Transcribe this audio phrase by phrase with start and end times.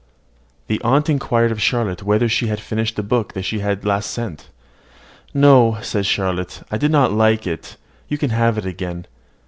[0.65, 4.41] The aunt inquired of Charlotte whether she had finished the book she had last sent
[4.41, 4.47] her.
[5.31, 7.77] "No," said Charlotte; "I did not like it:
[8.07, 9.05] you can have it again.